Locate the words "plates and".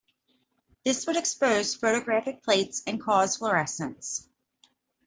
2.41-2.99